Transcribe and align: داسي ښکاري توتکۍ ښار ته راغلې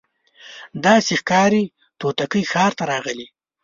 داسي 0.83 1.15
ښکاري 1.21 1.63
توتکۍ 1.99 2.43
ښار 2.51 2.71
ته 2.77 2.83
راغلې 2.91 3.27